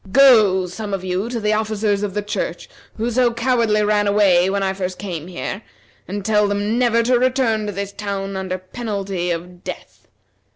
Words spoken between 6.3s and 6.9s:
them